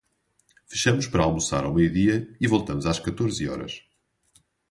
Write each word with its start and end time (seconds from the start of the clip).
Fechamos 0.69 1.05
para 1.07 1.23
almoçar 1.27 1.63
ao 1.63 1.75
meio-dia 1.75 2.15
e 2.43 2.47
voltamos 2.47 2.87
às 2.87 2.97
quatorze 3.03 3.47
horas. 3.51 3.73